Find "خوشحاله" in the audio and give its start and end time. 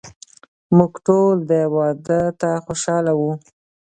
2.65-3.11